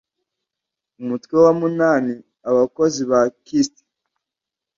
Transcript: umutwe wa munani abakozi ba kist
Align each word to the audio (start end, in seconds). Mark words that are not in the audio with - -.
umutwe 1.01 1.35
wa 1.43 1.51
munani 1.59 2.13
abakozi 2.49 3.01
ba 3.11 3.21
kist 3.43 3.75